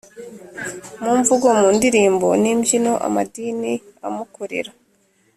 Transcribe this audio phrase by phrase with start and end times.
[1.03, 3.73] mu mvugo, mu ndilimbo n' imbyino, amadini
[4.07, 4.71] amukorera